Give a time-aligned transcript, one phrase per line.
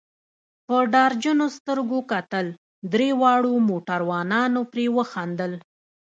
[0.67, 2.47] په ډار جنو سترګو کتل،
[2.91, 5.53] دریو واړو موټروانانو پرې وخندل.